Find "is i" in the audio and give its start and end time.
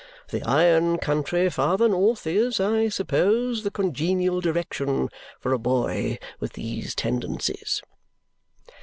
2.25-2.89